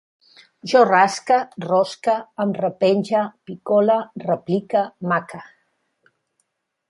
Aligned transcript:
Jo 0.69 0.79
rasque, 0.87 1.35
rosque, 1.65 2.15
em 2.45 2.55
repenge, 2.63 3.21
picole, 3.51 3.99
replique, 4.25 4.83
maque 5.13 5.45